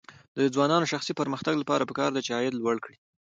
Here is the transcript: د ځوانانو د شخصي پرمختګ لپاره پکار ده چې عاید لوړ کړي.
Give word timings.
د 0.37 0.39
ځوانانو 0.53 0.85
د 0.87 0.91
شخصي 0.93 1.13
پرمختګ 1.21 1.53
لپاره 1.59 1.87
پکار 1.89 2.09
ده 2.13 2.21
چې 2.25 2.31
عاید 2.37 2.53
لوړ 2.55 2.75
کړي. 2.85 2.95